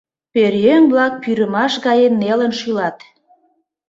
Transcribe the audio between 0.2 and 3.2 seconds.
Пӧръеҥ-влак пӱрымаш гае нелын шӱлат.